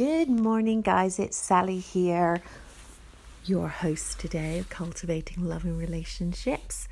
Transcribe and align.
Good 0.00 0.30
morning, 0.30 0.80
guys. 0.80 1.18
It's 1.18 1.36
Sally 1.36 1.78
here, 1.78 2.40
your 3.44 3.68
host 3.68 4.18
today 4.18 4.58
of 4.58 4.70
Cultivating 4.70 5.44
Loving 5.46 5.76
Relationships. 5.76 6.88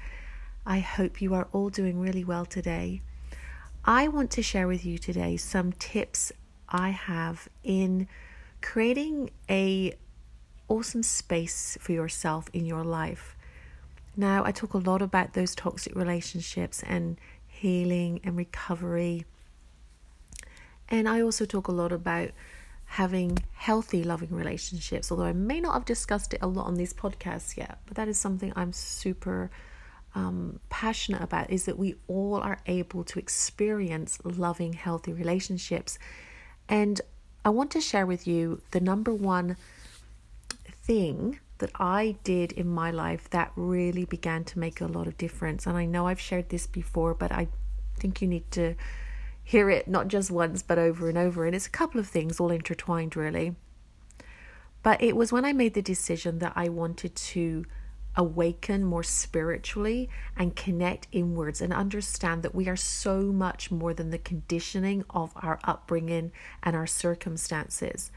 I 0.67 0.81
hope 0.81 1.23
you 1.23 1.33
are 1.33 1.49
all 1.51 1.71
doing 1.71 2.01
really 2.01 2.23
well 2.23 2.45
today. 2.45 3.01
I 3.83 4.09
want 4.09 4.31
to 4.33 4.43
share 4.43 4.69
with 4.69 4.85
you 4.85 4.99
today 4.99 5.39
some 5.39 5.73
tips 5.73 6.33
I 6.69 6.91
have 6.91 7.49
in 7.65 8.09
creating 8.61 9.31
a 9.49 9.95
awesome 10.69 11.03
space 11.03 11.79
for 11.81 11.93
yourself 11.93 12.51
in 12.53 12.67
your 12.67 12.85
life. 12.85 13.39
Now, 14.19 14.45
I 14.45 14.53
talk 14.53 14.75
a 14.75 14.77
lot 14.77 15.01
about 15.01 15.33
those 15.33 15.55
toxic 15.55 15.97
relationships 15.97 16.83
and 16.87 17.17
healing 17.47 18.21
and 18.23 18.37
recovery. 18.37 19.25
And 20.91 21.09
I 21.09 21.23
also 21.23 21.47
talk 21.47 21.69
a 21.69 21.73
lot 21.73 21.91
about 21.91 22.33
having 22.89 23.39
healthy, 23.53 24.03
loving 24.03 24.31
relationships, 24.31 25.13
although 25.13 25.25
I 25.25 25.33
may 25.33 25.61
not 25.61 25.75
have 25.75 25.85
discussed 25.85 26.33
it 26.33 26.41
a 26.43 26.47
lot 26.47 26.67
on 26.67 26.75
these 26.75 26.95
podcasts 26.95 27.57
yet, 27.57 27.79
but 27.87 27.97
that 27.97 28.09
is 28.09 28.19
something 28.19 28.53
I'm 28.57 28.73
super 28.73 29.51
um, 30.15 30.59
passionate 30.71 31.21
about 31.21 31.51
is 31.51 31.67
that 31.67 31.79
we 31.79 31.97
all 32.09 32.37
are 32.37 32.59
able 32.67 33.05
to 33.05 33.19
experience 33.19 34.19
loving, 34.25 34.73
healthy 34.73 35.13
relationships. 35.13 35.99
And 36.67 37.01
I 37.45 37.51
want 37.51 37.71
to 37.73 37.81
share 37.81 38.07
with 38.07 38.27
you 38.27 38.63
the 38.71 38.81
number 38.81 39.13
one 39.13 39.57
thing 40.83 41.41
that 41.59 41.71
I 41.75 42.17
did 42.25 42.53
in 42.53 42.69
my 42.69 42.91
life 42.91 43.29
that 43.31 43.53
really 43.55 44.07
began 44.07 44.45
to 44.45 44.59
make 44.59 44.81
a 44.81 44.87
lot 44.87 45.07
of 45.07 45.19
difference. 45.19 45.67
And 45.67 45.77
I 45.77 45.85
know 45.85 46.07
I've 46.07 46.21
shared 46.21 46.49
this 46.49 46.67
before, 46.67 47.13
but 47.13 47.33
I 47.33 47.49
think 47.99 48.23
you 48.23 48.29
need 48.29 48.51
to 48.53 48.77
hear 49.49 49.71
it 49.71 49.89
not 49.89 50.09
just 50.09 50.31
once, 50.31 50.61
but 50.63 50.79
over 50.79 51.09
and 51.09 51.17
over. 51.17 51.47
And 51.47 51.57
it's 51.57 51.67
a 51.67 51.71
couple 51.71 51.99
of 51.99 52.07
things 52.07 52.39
all 52.39 52.51
intertwined, 52.51 53.17
really. 53.17 53.57
But 54.83 55.03
it 55.03 55.17
was 55.17 55.33
when 55.33 55.47
I 55.47 55.55
made 55.55 55.73
the 55.73 55.81
decision 55.81 56.39
that 56.41 56.53
I 56.55 56.69
wanted 56.69 57.17
to 57.17 57.65
awaken 58.15 58.85
more 58.85 59.03
spiritually 59.03 60.11
and 60.37 60.55
connect 60.55 61.09
inwards 61.13 61.63
and 61.63 61.73
understand 61.73 62.43
that 62.43 62.55
we 62.55 62.69
are 62.69 62.77
so 62.77 63.23
much 63.23 63.71
more 63.71 63.95
than 63.95 64.11
the 64.11 64.19
conditioning 64.19 65.03
of 65.09 65.33
our 65.37 65.59
upbringing 65.65 66.31
and 66.63 66.77
our 66.77 66.87
circumstances. 66.87 68.11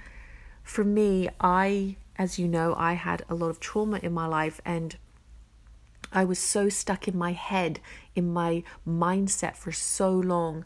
For 0.63 0.83
me, 0.83 1.29
I, 1.39 1.95
as 2.17 2.39
you 2.39 2.49
know, 2.49 2.75
I 2.77 2.93
had 2.93 3.23
a 3.29 3.35
lot 3.35 3.51
of 3.51 3.61
trauma 3.61 4.01
in 4.03 4.11
my 4.11 4.25
life 4.25 4.59
and 4.65 4.97
I 6.11 6.25
was 6.25 6.39
so 6.39 6.67
stuck 6.67 7.07
in 7.07 7.17
my 7.17 7.31
head, 7.31 7.79
in 8.15 8.33
my 8.33 8.63
mindset 8.85 9.55
for 9.55 9.71
so 9.71 10.11
long 10.11 10.65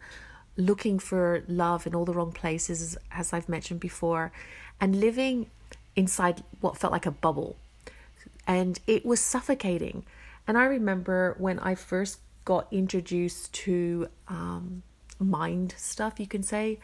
looking 0.57 0.99
for 0.99 1.43
love 1.47 1.85
in 1.85 1.95
all 1.95 2.05
the 2.05 2.13
wrong 2.13 2.31
places, 2.31 2.97
as 3.11 3.33
I've 3.33 3.49
mentioned 3.49 3.79
before, 3.79 4.31
and 4.79 4.99
living 4.99 5.47
inside 5.95 6.43
what 6.61 6.77
felt 6.77 6.93
like 6.93 7.05
a 7.05 7.11
bubble. 7.11 7.55
And 8.47 8.79
it 8.87 9.05
was 9.05 9.19
suffocating. 9.19 10.05
And 10.47 10.57
I 10.57 10.65
remember 10.65 11.35
when 11.37 11.59
I 11.59 11.75
first 11.75 12.19
got 12.45 12.67
introduced 12.71 13.51
to 13.53 14.07
um, 14.27 14.83
mind 15.19 15.73
stuff, 15.77 16.19
you 16.19 16.27
can 16.27 16.43
say, 16.43 16.79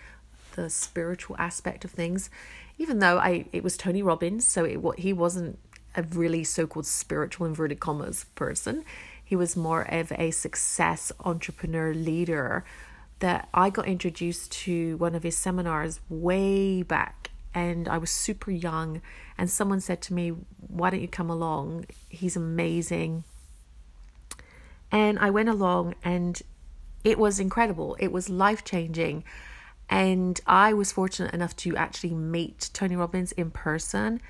the 0.55 0.69
spiritual 0.69 1.35
aspect 1.39 1.85
of 1.85 1.91
things, 1.91 2.29
even 2.77 2.99
though 2.99 3.17
I 3.17 3.45
it 3.53 3.63
was 3.63 3.77
Tony 3.77 4.01
Robbins, 4.01 4.45
so 4.45 4.65
it 4.65 4.81
what 4.81 4.99
he 4.99 5.13
wasn't 5.13 5.59
a 5.95 6.03
really 6.03 6.43
so-called 6.43 6.85
spiritual 6.85 7.45
inverted 7.45 7.79
commas 7.79 8.25
person. 8.35 8.83
He 9.23 9.35
was 9.35 9.55
more 9.55 9.83
of 9.83 10.11
a 10.13 10.31
success 10.31 11.11
entrepreneur 11.23 11.93
leader 11.93 12.65
that 13.21 13.47
I 13.53 13.69
got 13.69 13.87
introduced 13.87 14.51
to 14.63 14.97
one 14.97 15.15
of 15.15 15.23
his 15.23 15.37
seminars 15.37 16.01
way 16.09 16.83
back 16.83 17.29
and 17.53 17.87
I 17.87 17.97
was 17.97 18.11
super 18.11 18.51
young 18.51 19.01
and 19.37 19.49
someone 19.49 19.79
said 19.79 20.01
to 20.03 20.13
me, 20.13 20.29
"Why 20.59 20.89
don't 20.89 21.01
you 21.01 21.07
come 21.07 21.29
along? 21.29 21.85
He's 22.09 22.35
amazing." 22.35 23.23
And 24.91 25.17
I 25.19 25.29
went 25.29 25.49
along 25.49 25.95
and 26.03 26.41
it 27.03 27.17
was 27.17 27.39
incredible. 27.39 27.95
It 27.99 28.11
was 28.11 28.29
life-changing. 28.29 29.23
And 29.89 30.39
I 30.47 30.73
was 30.73 30.91
fortunate 30.91 31.33
enough 31.33 31.55
to 31.57 31.75
actually 31.75 32.13
meet 32.13 32.69
Tony 32.73 32.95
Robbins 32.95 33.31
in 33.33 33.51
person 33.51 34.21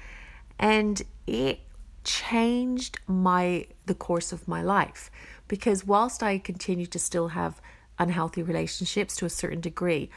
and 0.57 1.01
it 1.27 1.59
changed 2.03 2.99
my 3.07 3.67
the 3.85 3.93
course 3.93 4.31
of 4.31 4.47
my 4.47 4.61
life 4.61 5.11
because 5.47 5.85
whilst 5.85 6.23
I 6.23 6.39
continued 6.39 6.91
to 6.91 6.99
still 6.99 7.29
have 7.29 7.61
unhealthy 8.01 8.41
relationships 8.41 9.15
to 9.15 9.25
a 9.25 9.29
certain 9.29 9.61
degree, 9.61 10.09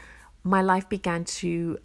my 0.43 0.61
life 0.61 0.89
began 0.89 1.23
to 1.23 1.77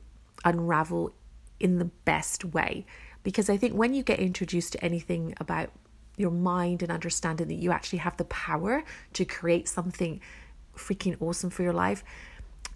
unravel 0.45 1.15
in 1.61 1.79
the 1.79 1.85
best 1.85 2.45
way. 2.45 2.87
Because 3.23 3.51
I 3.51 3.59
think 3.59 3.75
when 3.75 3.93
you 3.93 4.03
get 4.03 4.19
introduced 4.19 4.73
to 4.73 4.85
anything 4.85 5.35
about 5.39 5.71
your 6.17 6.31
mind 6.31 6.83
and 6.83 6.91
understanding 6.91 7.49
that 7.49 7.55
you 7.55 7.71
actually 7.71 7.99
have 7.99 8.17
the 8.17 8.25
power 8.25 8.83
to 9.13 9.25
create 9.27 9.69
something 9.69 10.21
freaking 10.75 11.17
awesome 11.21 11.51
for 11.51 11.63
your 11.63 11.75
life, 11.75 12.03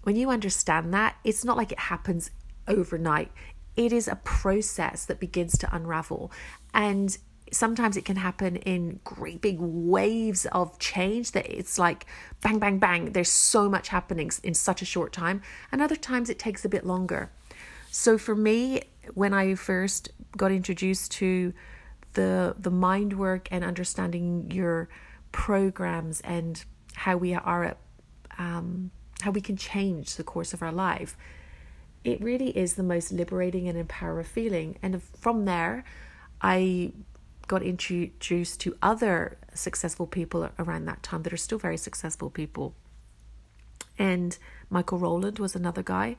when 0.03 0.17
you 0.17 0.29
understand 0.29 0.93
that, 0.93 1.17
it's 1.25 1.45
not 1.45 1.57
like 1.57 1.73
it 1.73 1.79
happens 1.79 2.31
overnight. 2.69 3.33
It 3.75 3.91
is 3.91 4.07
a 4.07 4.17
process 4.17 5.07
that 5.07 5.19
begins 5.19 5.57
to 5.59 5.75
unravel. 5.75 6.31
And 6.75 7.17
sometimes 7.53 7.97
it 7.97 8.05
can 8.05 8.17
happen 8.17 8.57
in 8.57 9.01
great 9.05 9.41
big 9.41 9.59
waves 9.61 10.47
of 10.47 10.79
change 10.79 11.33
that 11.33 11.47
it's 11.47 11.79
like 11.79 12.07
bang, 12.41 12.59
bang, 12.59 12.79
bang. 12.79 13.13
There's 13.13 13.31
so 13.31 13.69
much 13.69 13.89
happening 13.89 14.31
in 14.43 14.55
such 14.55 14.83
a 14.83 14.85
short 14.85 15.13
time. 15.13 15.43
And 15.71 15.81
other 15.81 15.97
times 15.97 16.31
it 16.31 16.39
takes 16.39 16.65
a 16.65 16.69
bit 16.69 16.85
longer. 16.85 17.31
So 17.91 18.19
for 18.19 18.35
me, 18.35 18.83
when 19.15 19.33
I 19.33 19.55
first 19.55 20.11
got 20.37 20.51
introduced 20.51 21.13
to 21.13 21.53
the 22.15 22.55
the 22.59 22.71
mind 22.71 23.19
work 23.19 23.49
and 23.51 23.65
understanding 23.65 24.51
your 24.51 24.89
programs 25.33 26.21
and 26.23 26.65
how 26.95 27.17
we 27.17 27.35
are 27.35 27.77
um, 28.39 28.91
how 29.21 29.31
we 29.31 29.41
can 29.41 29.57
change 29.57 30.17
the 30.17 30.25
course 30.25 30.53
of 30.53 30.63
our 30.63 30.73
life, 30.73 31.17
it 32.03 32.21
really 32.21 32.57
is 32.57 32.75
the 32.75 32.83
most 32.83 33.13
liberating 33.13 33.69
and 33.69 33.79
empowering 33.79 34.25
feeling. 34.25 34.77
And 34.83 35.03
from 35.03 35.45
there, 35.45 35.85
I 36.41 36.93
got 37.47 37.63
introduced 37.63 38.61
to 38.61 38.77
other 38.83 39.39
successful 39.55 40.07
people 40.07 40.51
around 40.59 40.87
that 40.87 41.03
time 41.03 41.23
that 41.23 41.33
are 41.33 41.39
still 41.39 41.59
very 41.59 41.77
successful 41.77 42.31
people. 42.31 42.75
And 43.99 44.37
Michael 44.71 44.99
Rowland 44.99 45.39
was 45.39 45.55
another 45.55 45.83
guy. 45.83 46.17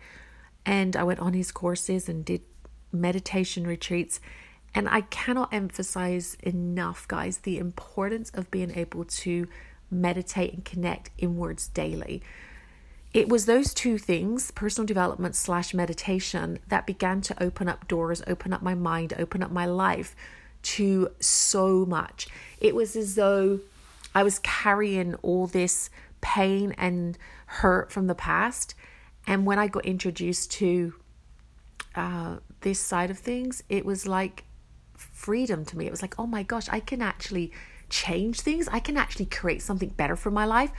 And 0.66 0.96
I 0.96 1.04
went 1.04 1.20
on 1.20 1.34
his 1.34 1.52
courses 1.52 2.10
and 2.10 2.26
did 2.26 2.42
meditation 2.92 3.68
retreats. 3.68 4.20
And 4.74 4.90
I 4.90 5.02
cannot 5.02 5.54
emphasize 5.54 6.38
enough, 6.42 7.08
guys, 7.08 7.40
the 7.40 7.58
importance 7.58 8.30
of 8.32 8.52
being 8.52 8.72
able 8.72 9.06
to 9.06 9.48
meditate 9.92 10.54
and 10.54 10.66
connect 10.66 11.12
inwards 11.18 11.68
daily. 11.68 12.22
It 13.14 13.30
was 13.30 13.46
those 13.46 13.74
two 13.74 13.98
things, 13.98 14.52
personal 14.52 14.86
development 14.86 15.36
slash 15.36 15.74
meditation, 15.74 16.60
that 16.68 16.86
began 16.86 17.22
to 17.22 17.44
open 17.44 17.70
up 17.70 17.88
doors, 17.88 18.22
open 18.28 18.52
up 18.52 18.62
my 18.62 18.76
mind, 18.76 19.14
open 19.18 19.42
up 19.42 19.52
my 19.52 19.66
life 19.66 20.16
to 20.66 21.10
so 21.20 21.86
much. 21.86 22.28
It 22.60 22.76
was 22.76 22.96
as 22.96 23.16
though 23.16 23.60
I 24.14 24.24
was 24.24 24.40
carrying 24.40 25.16
all 25.16 25.48
this 25.48 25.90
pain 26.22 26.74
and 26.78 27.18
hurt 27.46 27.92
from 27.92 28.08
the 28.08 28.16
past. 28.16 28.74
And 29.28 29.46
when 29.46 29.60
I 29.60 29.68
got 29.68 29.86
introduced 29.86 30.52
to 30.54 30.94
uh, 31.96 32.38
this 32.62 32.80
side 32.80 33.12
of 33.12 33.18
things, 33.18 33.64
it 33.70 33.86
was 33.86 34.08
like 34.08 34.44
freedom 34.98 35.66
to 35.66 35.78
me. 35.78 35.86
It 35.86 35.92
was 35.92 36.02
like, 36.02 36.16
oh 36.18 36.28
my 36.28 36.44
gosh, 36.44 36.68
I 36.70 36.80
can 36.80 37.02
actually 37.02 37.52
change 37.90 38.42
things. 38.42 38.68
I 38.72 38.80
can 38.80 38.98
actually 38.98 39.26
create 39.26 39.62
something 39.62 39.90
better 39.90 40.16
for 40.16 40.32
my 40.32 40.46
life. 40.46 40.72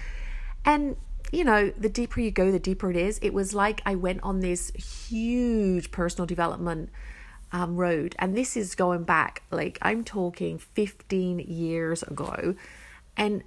And, 0.65 0.97
you 1.31 1.45
know, 1.45 1.71
the 1.79 1.89
deeper 1.89 2.21
you 2.21 2.31
go, 2.31 2.51
the 2.51 2.59
deeper 2.59 2.91
it 2.91 2.97
is. 2.97 3.19
It 3.23 3.33
was 3.33 3.55
like 3.55 3.83
I 3.87 3.95
went 3.95 4.23
on 4.23 4.41
this 4.41 4.71
huge 5.09 5.91
personal 5.91 6.27
development 6.27 6.91
um, 7.53 7.77
road. 7.77 8.15
And 8.19 8.37
this 8.37 8.57
is 8.57 8.75
going 8.75 9.05
back, 9.05 9.43
like, 9.51 9.79
I'm 9.83 10.05
talking 10.05 10.59
15 10.59 11.41
years 11.41 12.03
ago. 12.03 12.55
And 13.17 13.45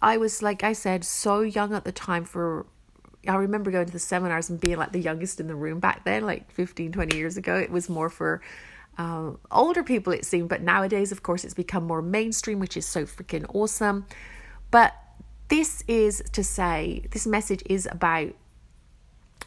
I 0.00 0.16
was, 0.16 0.42
like 0.42 0.64
I 0.64 0.72
said, 0.72 1.04
so 1.04 1.40
young 1.40 1.74
at 1.74 1.84
the 1.84 1.92
time 1.92 2.24
for. 2.24 2.66
I 3.28 3.36
remember 3.36 3.70
going 3.70 3.86
to 3.86 3.92
the 3.92 4.00
seminars 4.00 4.50
and 4.50 4.60
being 4.60 4.78
like 4.78 4.90
the 4.90 4.98
youngest 4.98 5.38
in 5.38 5.46
the 5.46 5.54
room 5.54 5.78
back 5.78 6.04
then, 6.04 6.26
like 6.26 6.50
15, 6.50 6.90
20 6.90 7.16
years 7.16 7.36
ago. 7.36 7.56
It 7.56 7.70
was 7.70 7.88
more 7.88 8.08
for 8.08 8.40
um, 8.98 9.38
older 9.52 9.84
people, 9.84 10.12
it 10.12 10.24
seemed. 10.24 10.48
But 10.48 10.62
nowadays, 10.62 11.12
of 11.12 11.22
course, 11.22 11.44
it's 11.44 11.54
become 11.54 11.84
more 11.84 12.02
mainstream, 12.02 12.58
which 12.58 12.76
is 12.76 12.84
so 12.84 13.04
freaking 13.04 13.46
awesome. 13.54 14.06
But 14.72 14.94
this 15.48 15.84
is 15.86 16.22
to 16.32 16.42
say, 16.42 17.04
this 17.10 17.26
message 17.26 17.62
is 17.66 17.86
about 17.92 18.32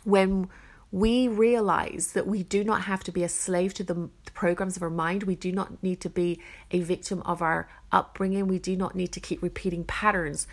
when 0.04 0.48
we 0.92 1.28
realize 1.28 2.14
that 2.14 2.28
we 2.28 2.44
do 2.44 2.64
not 2.64 2.84
have 2.84 3.04
to 3.04 3.12
be 3.12 3.24
a 3.24 3.30
slave 3.30 3.74
to 3.76 3.84
the, 3.84 4.10
programs 4.36 4.78
of 4.78 4.84
our 4.84 4.90
mind. 4.92 5.24
We 5.24 5.36
do 5.36 5.52
not 5.52 5.82
need 5.82 6.02
to 6.02 6.10
be 6.10 6.40
a 6.70 6.82
victim 6.82 7.24
of 7.26 7.42
our 7.42 7.68
upbringing. 7.92 8.48
We 8.48 8.60
do 8.60 8.76
not 8.76 8.94
need 8.94 9.12
to 9.14 9.20
keep 9.20 9.42
repeating 9.42 9.86
patterns. 9.86 10.46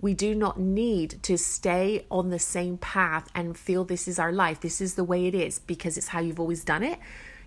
We 0.00 0.14
do 0.14 0.34
not 0.34 0.60
need 0.60 1.22
to 1.24 1.36
stay 1.36 2.06
on 2.10 2.30
the 2.30 2.38
same 2.38 2.78
path 2.78 3.28
and 3.34 3.58
feel 3.58 3.84
this 3.84 4.06
is 4.06 4.18
our 4.18 4.32
life, 4.32 4.60
this 4.60 4.80
is 4.80 4.94
the 4.94 5.04
way 5.04 5.26
it 5.26 5.34
is 5.34 5.58
because 5.58 5.98
it's 5.98 6.08
how 6.08 6.20
you've 6.20 6.40
always 6.40 6.64
done 6.64 6.82
it. 6.82 6.98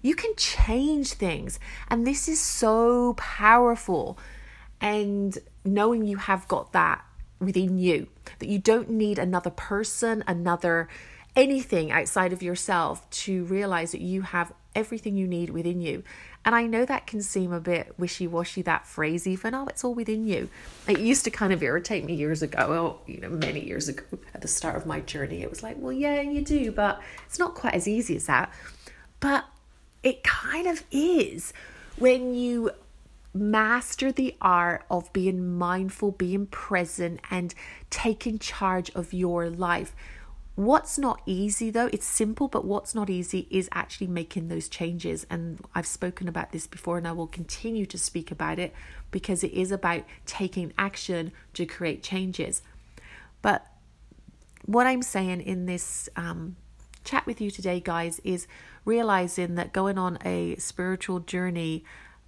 You 0.01 0.15
can 0.15 0.35
change 0.35 1.13
things. 1.13 1.59
And 1.87 2.05
this 2.05 2.27
is 2.27 2.39
so 2.39 3.13
powerful. 3.13 4.19
And 4.81 5.37
knowing 5.63 6.05
you 6.05 6.17
have 6.17 6.47
got 6.47 6.73
that 6.73 7.05
within 7.39 7.79
you, 7.79 8.07
that 8.39 8.49
you 8.49 8.59
don't 8.59 8.89
need 8.89 9.17
another 9.17 9.49
person, 9.49 10.23
another 10.27 10.89
anything 11.35 11.91
outside 11.91 12.33
of 12.33 12.43
yourself 12.43 13.09
to 13.09 13.43
realize 13.45 13.91
that 13.91 14.01
you 14.01 14.21
have 14.21 14.53
everything 14.75 15.15
you 15.15 15.27
need 15.27 15.49
within 15.49 15.81
you. 15.81 16.03
And 16.45 16.53
I 16.53 16.65
know 16.65 16.85
that 16.85 17.07
can 17.07 17.21
seem 17.21 17.53
a 17.53 17.59
bit 17.59 17.93
wishy 17.97 18.27
washy, 18.27 18.61
that 18.63 18.85
phrase, 18.85 19.25
even, 19.25 19.53
oh, 19.53 19.65
it's 19.67 19.83
all 19.83 19.93
within 19.93 20.27
you. 20.27 20.49
It 20.87 20.99
used 20.99 21.23
to 21.23 21.31
kind 21.31 21.53
of 21.53 21.63
irritate 21.63 22.03
me 22.03 22.15
years 22.15 22.41
ago, 22.41 22.67
well, 22.69 23.01
you 23.07 23.21
know, 23.21 23.29
many 23.29 23.65
years 23.65 23.87
ago 23.87 24.03
at 24.33 24.41
the 24.41 24.47
start 24.47 24.75
of 24.75 24.85
my 24.85 24.99
journey. 24.99 25.41
It 25.41 25.49
was 25.49 25.63
like, 25.63 25.77
well, 25.79 25.93
yeah, 25.93 26.21
you 26.21 26.41
do, 26.41 26.71
but 26.71 27.01
it's 27.25 27.39
not 27.39 27.55
quite 27.55 27.73
as 27.73 27.87
easy 27.87 28.15
as 28.15 28.25
that. 28.25 28.51
But 29.19 29.45
it 30.01 30.23
kind 30.23 30.67
of 30.67 30.83
is 30.91 31.53
when 31.97 32.33
you 32.33 32.71
master 33.33 34.11
the 34.11 34.35
art 34.41 34.83
of 34.91 35.11
being 35.13 35.57
mindful, 35.57 36.11
being 36.11 36.45
present, 36.47 37.19
and 37.31 37.55
taking 37.89 38.37
charge 38.37 38.91
of 38.91 39.13
your 39.13 39.49
life. 39.49 39.95
What's 40.55 40.99
not 40.99 41.21
easy 41.25 41.71
though, 41.71 41.89
it's 41.91 42.05
simple, 42.05 42.47
but 42.47 42.63
what's 42.63 42.93
not 42.93 43.09
easy 43.09 43.47
is 43.49 43.67
actually 43.71 44.07
making 44.07 44.49
those 44.49 44.69
changes. 44.69 45.25
And 45.29 45.59
I've 45.73 45.87
spoken 45.87 46.27
about 46.27 46.51
this 46.51 46.67
before 46.67 46.99
and 46.99 47.07
I 47.07 47.11
will 47.11 47.27
continue 47.27 47.87
to 47.87 47.97
speak 47.97 48.29
about 48.29 48.59
it 48.59 48.73
because 49.09 49.43
it 49.43 49.51
is 49.51 49.71
about 49.71 50.03
taking 50.27 50.71
action 50.77 51.31
to 51.55 51.65
create 51.65 52.03
changes. 52.03 52.61
But 53.41 53.65
what 54.65 54.85
I'm 54.85 55.01
saying 55.01 55.41
in 55.41 55.65
this 55.65 56.07
um, 56.15 56.55
chat 57.03 57.25
with 57.25 57.41
you 57.41 57.49
today, 57.49 57.79
guys, 57.79 58.19
is 58.23 58.45
realizing 58.85 59.55
that 59.55 59.73
going 59.73 59.97
on 59.97 60.19
a 60.23 60.55
spiritual 60.57 61.19
journey 61.19 61.83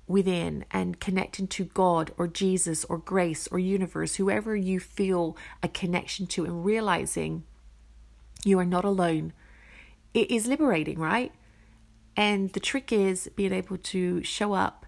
within 0.08 0.66
and 0.72 1.00
connecting 1.00 1.48
to 1.48 1.66
God 1.66 2.12
or 2.18 2.28
Jesus 2.28 2.86
or 2.86 2.98
grace 2.98 3.48
or 3.52 3.60
universe, 3.60 4.16
whoever 4.16 4.56
you 4.56 4.80
feel 4.80 5.38
a 5.62 5.68
connection 5.68 6.26
to, 6.28 6.44
and 6.44 6.66
realizing 6.66 7.44
you 8.46 8.60
are 8.60 8.66
not 8.66 8.86
alone. 8.86 9.34
It 10.14 10.32
is 10.32 10.48
liberating, 10.48 11.00
right? 11.00 11.32
And 12.16 12.54
the 12.54 12.60
trick 12.60 12.94
is 12.94 13.30
being 13.36 13.52
able 13.52 13.78
to 13.78 14.24
show 14.24 14.54
up 14.54 14.86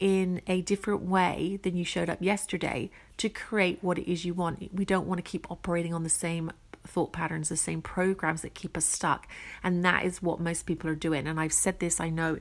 in 0.00 0.42
a 0.46 0.60
different 0.62 1.02
way 1.02 1.60
than 1.62 1.76
you 1.76 1.84
showed 1.84 2.10
up 2.10 2.20
yesterday 2.20 2.90
to 3.16 3.28
create 3.28 3.78
what 3.80 3.98
it 3.98 4.10
is 4.10 4.24
you 4.24 4.34
want. 4.34 4.74
We 4.74 4.84
don't 4.84 5.06
want 5.06 5.18
to 5.18 5.22
keep 5.22 5.50
operating 5.50 5.94
on 5.94 6.02
the 6.02 6.08
same 6.08 6.50
thought 6.86 7.12
patterns, 7.12 7.48
the 7.48 7.56
same 7.56 7.80
programs 7.80 8.42
that 8.42 8.54
keep 8.54 8.76
us 8.76 8.84
stuck. 8.84 9.28
And 9.62 9.84
that 9.84 10.04
is 10.04 10.20
what 10.20 10.40
most 10.40 10.66
people 10.66 10.90
are 10.90 10.96
doing. 10.96 11.26
And 11.26 11.38
I've 11.38 11.52
said 11.52 11.78
this, 11.78 12.00
I 12.00 12.10
know, 12.10 12.38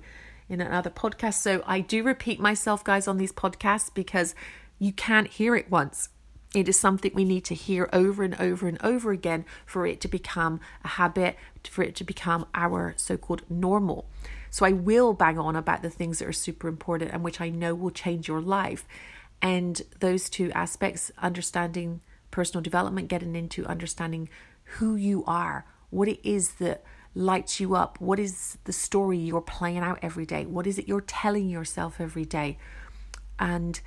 in 0.50 0.62
another 0.62 0.90
podcast. 0.90 1.36
So 1.36 1.64
I 1.66 1.80
do 1.80 2.04
repeat 2.04 2.40
myself, 2.40 2.84
guys, 2.84 3.08
on 3.08 3.18
these 3.18 3.32
podcasts 3.32 3.94
because 3.94 4.36
you 4.80 4.92
can't 4.92 5.28
hear 5.28 5.56
it 5.56 5.70
once. 5.70 6.10
It 6.54 6.70
is 6.70 6.80
something 6.80 7.12
we 7.14 7.26
need 7.26 7.46
to 7.46 7.56
hear 7.56 7.90
over 7.92 8.24
and 8.24 8.40
over 8.40 8.68
and 8.68 8.78
over 8.84 9.12
again 9.12 9.46
for 9.66 9.88
it 9.88 10.00
to 10.02 10.08
become 10.08 10.60
a 10.84 10.90
habit, 10.90 11.36
for 11.64 11.84
it 11.84 11.96
to 11.96 12.04
become 12.04 12.46
our 12.54 12.94
so 12.96 13.18
called 13.18 13.42
normal. 13.50 14.06
So 14.52 14.66
I 14.66 14.72
will 14.72 15.14
bang 15.14 15.40
on 15.40 15.56
about 15.56 15.82
the 15.82 15.90
things 15.90 16.20
that 16.20 16.28
are 16.28 16.34
super 16.34 16.68
important 16.68 17.12
and 17.12 17.24
which 17.24 17.42
I 17.42 17.50
know 17.50 17.74
will 17.74 17.90
change 17.90 18.28
your 18.28 18.42
life. 18.42 18.86
And 19.42 19.82
those 20.00 20.30
two 20.30 20.52
aspects, 20.52 21.12
understanding 21.18 22.02
personal 22.30 22.62
development, 22.62 23.08
getting 23.08 23.36
into 23.36 23.66
understanding 23.66 24.30
who 24.78 24.96
you 24.96 25.24
are, 25.26 25.66
what 25.90 26.08
it 26.08 26.20
is 26.28 26.54
that 26.54 26.84
lights 27.16 27.60
you 27.60 27.76
up, 27.76 28.00
what 28.00 28.20
is 28.20 28.58
the 28.66 28.74
story 28.74 29.18
you're 29.18 29.42
playing 29.42 29.80
out 29.80 30.00
every 30.02 30.26
day, 30.26 30.46
what 30.46 30.68
is 30.68 30.78
it 30.78 30.88
you're 30.88 31.02
telling 31.02 31.50
yourself 31.50 32.00
every 32.00 32.26
day. 32.26 32.58
And 33.40 33.80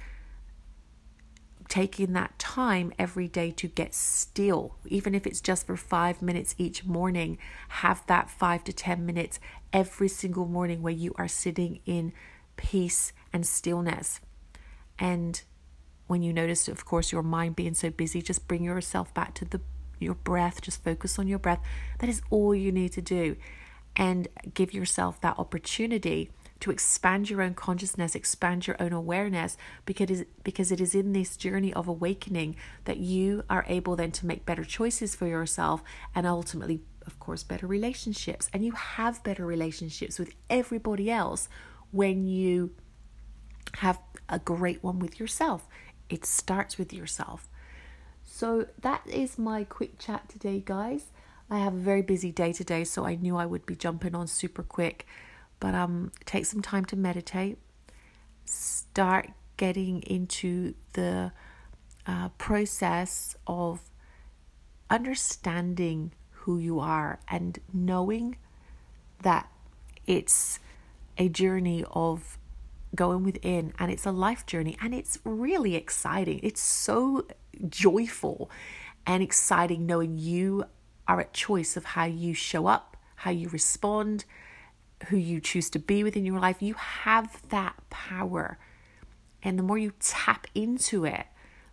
taking 1.68 2.12
that 2.12 2.38
time 2.38 2.92
every 2.98 3.28
day 3.28 3.50
to 3.50 3.68
get 3.68 3.94
still, 3.94 4.76
even 4.86 5.14
if 5.14 5.26
it's 5.26 5.40
just 5.40 5.66
for 5.66 5.76
five 5.76 6.22
minutes 6.22 6.54
each 6.58 6.84
morning, 6.84 7.38
have 7.68 8.06
that 8.06 8.30
five 8.30 8.64
to 8.64 8.72
10 8.72 9.04
minutes 9.04 9.40
every 9.72 10.08
single 10.08 10.46
morning 10.46 10.82
where 10.82 10.92
you 10.92 11.14
are 11.18 11.28
sitting 11.28 11.80
in 11.86 12.12
peace 12.56 13.12
and 13.32 13.46
stillness. 13.46 14.20
And 14.98 15.42
when 16.06 16.22
you 16.22 16.32
notice, 16.32 16.68
of 16.68 16.84
course, 16.84 17.12
your 17.12 17.22
mind 17.22 17.56
being 17.56 17.74
so 17.74 17.90
busy, 17.90 18.22
just 18.22 18.46
bring 18.46 18.62
yourself 18.62 19.12
back 19.12 19.34
to 19.34 19.44
the 19.44 19.60
your 19.98 20.14
breath, 20.14 20.60
just 20.60 20.84
focus 20.84 21.18
on 21.18 21.26
your 21.26 21.38
breath. 21.38 21.60
That 22.00 22.10
is 22.10 22.20
all 22.30 22.54
you 22.54 22.70
need 22.70 22.92
to 22.92 23.02
do. 23.02 23.36
And 23.96 24.28
give 24.52 24.74
yourself 24.74 25.20
that 25.22 25.38
opportunity 25.38 26.30
to 26.60 26.70
expand 26.70 27.28
your 27.28 27.42
own 27.42 27.54
consciousness, 27.54 28.14
expand 28.14 28.66
your 28.66 28.76
own 28.80 28.92
awareness, 28.92 29.56
because 29.84 30.04
it 30.04 30.10
is, 30.10 30.24
because 30.42 30.72
it 30.72 30.80
is 30.80 30.94
in 30.94 31.12
this 31.12 31.36
journey 31.36 31.72
of 31.74 31.86
awakening 31.86 32.56
that 32.84 32.96
you 32.96 33.42
are 33.50 33.64
able 33.68 33.96
then 33.96 34.10
to 34.12 34.26
make 34.26 34.46
better 34.46 34.64
choices 34.64 35.14
for 35.14 35.26
yourself 35.26 35.82
and 36.14 36.26
ultimately, 36.26 36.80
of 37.06 37.18
course, 37.18 37.42
better 37.42 37.66
relationships. 37.66 38.48
And 38.52 38.64
you 38.64 38.72
have 38.72 39.22
better 39.22 39.44
relationships 39.44 40.18
with 40.18 40.34
everybody 40.48 41.10
else 41.10 41.48
when 41.90 42.26
you 42.26 42.72
have 43.76 43.98
a 44.28 44.38
great 44.38 44.82
one 44.82 44.98
with 44.98 45.20
yourself. 45.20 45.66
It 46.08 46.24
starts 46.24 46.78
with 46.78 46.92
yourself. 46.92 47.48
So 48.24 48.66
that 48.80 49.02
is 49.06 49.38
my 49.38 49.64
quick 49.64 49.98
chat 49.98 50.28
today, 50.28 50.62
guys. 50.64 51.06
I 51.48 51.58
have 51.58 51.74
a 51.74 51.78
very 51.78 52.02
busy 52.02 52.32
day 52.32 52.52
today, 52.52 52.84
so 52.84 53.04
I 53.06 53.14
knew 53.14 53.36
I 53.36 53.46
would 53.46 53.66
be 53.66 53.76
jumping 53.76 54.14
on 54.14 54.26
super 54.26 54.62
quick. 54.62 55.06
But 55.60 55.74
um, 55.74 56.12
take 56.24 56.46
some 56.46 56.62
time 56.62 56.84
to 56.86 56.96
meditate. 56.96 57.58
Start 58.44 59.30
getting 59.56 60.02
into 60.02 60.74
the 60.92 61.32
uh, 62.06 62.28
process 62.30 63.36
of 63.46 63.80
understanding 64.90 66.12
who 66.30 66.58
you 66.58 66.78
are 66.78 67.18
and 67.28 67.58
knowing 67.72 68.36
that 69.22 69.50
it's 70.06 70.60
a 71.18 71.28
journey 71.28 71.84
of 71.90 72.38
going 72.94 73.24
within 73.24 73.72
and 73.78 73.90
it's 73.90 74.06
a 74.06 74.12
life 74.12 74.46
journey 74.46 74.76
and 74.80 74.94
it's 74.94 75.18
really 75.24 75.74
exciting. 75.74 76.38
It's 76.42 76.60
so 76.60 77.26
joyful 77.68 78.50
and 79.06 79.22
exciting 79.22 79.86
knowing 79.86 80.18
you 80.18 80.64
are 81.08 81.20
at 81.20 81.32
choice 81.32 81.76
of 81.76 81.84
how 81.84 82.04
you 82.04 82.34
show 82.34 82.66
up, 82.66 82.96
how 83.16 83.30
you 83.30 83.48
respond, 83.48 84.24
who 85.08 85.16
you 85.16 85.40
choose 85.40 85.70
to 85.70 85.78
be 85.78 86.02
within 86.02 86.24
your 86.24 86.40
life, 86.40 86.62
you 86.62 86.74
have 86.74 87.42
that 87.50 87.76
power. 87.90 88.58
And 89.42 89.58
the 89.58 89.62
more 89.62 89.78
you 89.78 89.92
tap 90.00 90.46
into 90.54 91.04
it, 91.04 91.26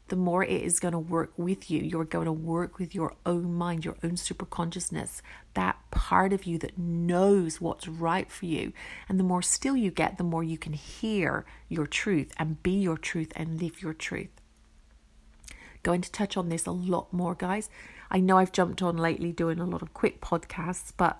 the 0.10 0.16
more 0.16 0.44
it 0.44 0.62
is 0.62 0.80
going 0.80 0.92
to 0.92 1.00
work 1.00 1.32
with 1.38 1.72
you. 1.72 1.82
You're 1.82 2.04
going 2.04 2.26
to 2.26 2.32
work 2.32 2.78
with 2.78 2.94
your 2.94 3.16
own 3.26 3.54
mind, 3.54 3.86
your 3.86 3.96
own 4.04 4.18
super 4.18 4.46
consciousness, 4.46 5.22
that 5.54 5.78
part 5.92 6.34
of 6.34 6.46
you 6.46 6.58
that 6.60 6.78
knows 6.78 7.62
what's 7.62 7.88
right 7.88 8.30
for 8.30 8.46
you. 8.46 8.74
And 9.08 9.20
the 9.20 9.24
more 9.24 9.42
still 9.42 9.78
you 9.78 9.92
get, 9.92 10.18
the 10.18 10.24
more 10.24 10.44
you 10.44 10.58
can 10.58 10.74
hear 10.74 11.46
your 11.70 11.88
truth 11.88 12.34
and 12.38 12.62
be 12.62 12.72
your 12.72 12.98
truth 12.98 13.32
and 13.36 13.62
live 13.62 13.82
your 13.82 13.94
truth. 13.94 14.30
Going 15.82 16.02
to 16.02 16.12
touch 16.12 16.38
on 16.38 16.50
this 16.50 16.66
a 16.66 16.72
lot 16.72 17.12
more, 17.12 17.34
guys. 17.34 17.70
I 18.12 18.20
know 18.20 18.38
I've 18.38 18.52
jumped 18.52 18.82
on 18.82 18.98
lately 18.98 19.32
doing 19.32 19.60
a 19.60 19.66
lot 19.66 19.82
of 19.82 19.94
quick 19.94 20.22
podcasts, 20.22 20.92
but 20.96 21.20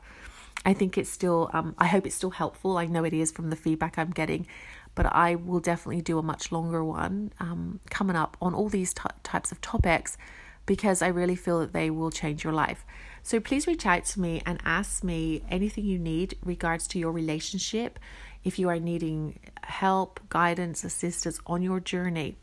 I 0.66 0.74
think 0.74 0.98
it's 0.98 1.10
still, 1.10 1.50
um, 1.54 1.76
I 1.78 1.88
hope 1.88 2.06
it's 2.06 2.16
still 2.16 2.32
helpful. 2.32 2.78
I 2.78 2.86
know 2.86 3.04
it 3.04 3.14
is 3.14 3.32
from 3.32 3.50
the 3.50 3.56
feedback 3.56 3.98
I'm 3.98 4.12
getting, 4.12 4.48
but 4.96 5.06
I 5.08 5.36
will 5.36 5.60
definitely 5.60 6.02
do 6.02 6.20
a 6.20 6.24
much 6.24 6.52
longer 6.52 6.84
one 6.84 7.34
um, 7.40 7.80
coming 7.90 8.16
up 8.16 8.38
on 8.42 8.54
all 8.54 8.70
these 8.70 8.94
t- 8.94 9.04
types 9.24 9.52
of 9.52 9.60
topics 9.62 10.18
because 10.66 11.02
I 11.02 11.08
really 11.08 11.36
feel 11.36 11.60
that 11.60 11.74
they 11.74 11.90
will 11.90 12.12
change 12.12 12.44
your 12.44 12.54
life. 12.54 12.86
So 13.22 13.40
please 13.40 13.68
reach 13.68 13.86
out 13.86 14.06
to 14.06 14.22
me 14.22 14.42
and 14.46 14.62
ask 14.64 15.04
me 15.04 15.44
anything 15.50 15.86
you 15.86 16.00
need 16.00 16.38
regards 16.44 16.88
to 16.90 17.00
your 17.00 17.12
relationship. 17.12 18.00
If 18.44 18.60
you 18.60 18.70
are 18.70 18.80
needing 18.80 19.40
help, 19.64 20.22
guidance, 20.30 20.84
assistance 20.84 21.40
on 21.46 21.62
your 21.62 21.80
journey, 21.80 22.38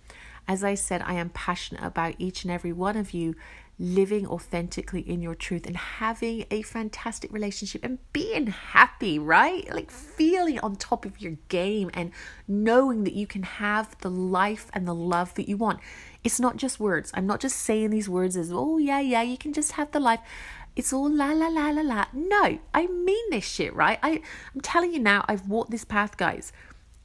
as 0.49 0.65
I 0.65 0.75
said, 0.75 1.03
I 1.03 1.15
am 1.15 1.31
passionate 1.31 1.85
about 1.85 2.15
each 2.19 2.45
and 2.45 2.51
every 2.51 2.73
one 2.73 2.97
of 2.97 3.15
you 3.15 3.37
living 3.83 4.27
authentically 4.27 5.01
in 5.01 5.23
your 5.23 5.35
truth 5.35 5.67
and 5.67 5.75
having 5.75 6.45
a 6.51 6.61
fantastic 6.61 7.33
relationship 7.33 7.83
and 7.83 7.99
being 8.13 8.49
happy, 8.49 9.19
right? 9.19 9.73
Like 9.75 9.91
feeling 9.91 10.61
on 10.61 10.77
top 10.77 11.07
of 11.07 11.19
your 11.19 11.39
game 11.49 11.91
and 11.95 12.13
knowing 12.47 13.05
that 13.05 13.15
you 13.15 13.27
can 13.27 13.43
have 13.43 13.97
the 14.01 14.11
life 14.11 14.71
and 14.75 14.87
the 14.87 14.95
love 14.95 15.33
that 15.35 15.49
you 15.49 15.57
want. 15.57 15.81
It's 16.23 16.39
not 16.39 16.59
just 16.59 16.79
words. 16.79 17.11
I'm 17.15 17.27
not 17.27 17.41
just 17.41 17.57
saying 17.57 17.89
these 17.89 18.07
words 18.07 18.37
as, 18.37 18.53
oh, 18.53 18.77
yeah, 18.77 19.01
yeah, 19.01 19.23
you 19.23 19.39
can 19.39 19.55
just 19.55 19.73
have 19.73 19.93
the 19.93 20.01
life. 20.01 20.21
It's 20.77 20.93
all 20.93 21.11
la 21.11 21.33
la 21.33 21.49
la 21.49 21.71
la 21.71 21.81
la. 21.81 22.05
No, 22.13 22.59
I 22.75 22.87
mean 22.87 23.31
this 23.31 23.45
shit, 23.45 23.75
right? 23.75 23.99
I, 24.03 24.21
I'm 24.55 24.61
telling 24.61 24.93
you 24.93 25.01
now, 25.01 25.25
I've 25.27 25.49
walked 25.49 25.71
this 25.71 25.87
path, 25.87 26.19
guys. 26.19 26.53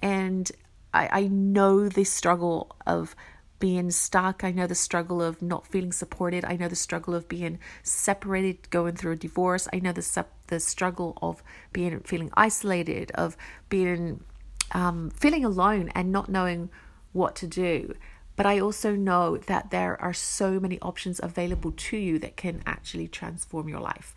And 0.02 0.52
I, 0.94 1.22
I 1.22 1.28
know 1.28 1.88
this 1.88 2.12
struggle 2.12 2.76
of 2.86 3.16
being 3.60 3.92
stuck. 3.92 4.44
I 4.44 4.52
know 4.52 4.68
the 4.68 4.76
struggle 4.76 5.22
of 5.22 5.42
not 5.42 5.68
feeling 5.68 5.92
supported. 5.92 6.44
I 6.46 6.56
know 6.56 6.68
the 6.68 6.76
struggle 6.76 7.16
of 7.16 7.28
being 7.28 7.60
separated, 7.84 8.70
going 8.70 8.96
through 8.96 9.14
a 9.14 9.18
divorce. 9.18 9.68
I 9.72 9.80
know 9.80 9.92
the 9.92 10.26
the 10.48 10.60
struggle 10.60 11.18
of 11.22 11.42
being 11.74 12.00
feeling 12.02 12.32
isolated, 12.36 13.12
of 13.16 13.38
being 13.70 14.24
um, 14.72 15.10
feeling 15.12 15.46
alone 15.46 15.92
and 15.96 16.12
not 16.12 16.30
knowing 16.30 16.70
what 17.14 17.36
to 17.38 17.48
do. 17.48 17.96
But 18.36 18.46
I 18.46 18.60
also 18.60 18.96
know 18.96 19.38
that 19.38 19.72
there 19.72 20.00
are 20.02 20.14
so 20.14 20.60
many 20.60 20.80
options 20.82 21.22
available 21.24 21.72
to 21.72 21.98
you 21.98 22.20
that 22.20 22.36
can 22.36 22.62
actually 22.66 23.08
transform 23.08 23.70
your 23.70 23.80
life. 23.80 24.16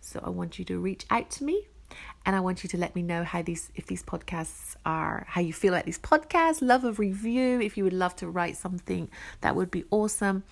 So 0.00 0.20
I 0.22 0.30
want 0.30 0.58
you 0.58 0.64
to 0.66 0.78
reach 0.78 1.06
out 1.10 1.30
to 1.30 1.44
me 1.44 1.66
and 2.26 2.34
I 2.34 2.40
want 2.40 2.62
you 2.62 2.68
to 2.70 2.76
let 2.76 2.94
me 2.94 3.02
know 3.02 3.24
how 3.24 3.42
these 3.42 3.70
if 3.74 3.86
these 3.86 4.02
podcasts 4.02 4.76
are 4.84 5.26
how 5.28 5.40
you 5.40 5.52
feel 5.52 5.74
about 5.74 5.84
these 5.84 5.98
podcasts, 5.98 6.62
love 6.62 6.84
a 6.84 6.92
review 6.92 7.60
if 7.60 7.76
you 7.76 7.84
would 7.84 7.92
love 7.92 8.16
to 8.16 8.28
write 8.28 8.56
something 8.56 9.10
that 9.40 9.56
would 9.56 9.70
be 9.70 9.84
awesome. 9.90 10.44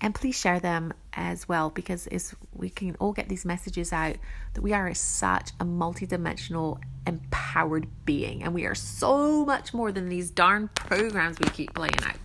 And 0.00 0.14
please 0.14 0.38
share 0.38 0.60
them 0.60 0.92
as 1.14 1.48
well 1.48 1.70
because 1.70 2.06
it's, 2.08 2.34
we 2.54 2.68
can 2.68 2.96
all 2.96 3.12
get 3.12 3.30
these 3.30 3.46
messages 3.46 3.94
out 3.94 4.16
that 4.52 4.60
we 4.60 4.74
are 4.74 4.92
such 4.92 5.52
a 5.58 5.64
multidimensional, 5.64 6.80
empowered 7.06 7.88
being, 8.04 8.42
and 8.42 8.52
we 8.52 8.66
are 8.66 8.74
so 8.74 9.46
much 9.46 9.72
more 9.72 9.92
than 9.92 10.10
these 10.10 10.30
darn 10.30 10.68
programs 10.74 11.38
we 11.38 11.48
keep 11.48 11.72
playing 11.72 11.98
out. 12.04 12.16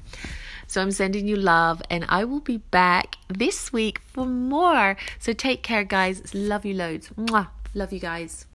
So 0.68 0.82
I'm 0.82 0.92
sending 0.92 1.28
you 1.28 1.38
love, 1.38 1.82
and 1.90 2.06
I 2.10 2.26
will 2.26 2.40
be 2.40 2.58
back 2.58 3.16
this 3.30 3.72
week 3.72 4.00
for 4.00 4.26
more. 4.26 4.98
So 5.20 5.32
take 5.32 5.64
care, 5.64 5.86
guys. 5.86 6.34
Love 6.34 6.66
you 6.66 6.74
loads. 6.74 7.10
Mwah. 7.18 7.48
Love 7.74 7.94
you 7.94 8.00
guys. 8.00 8.46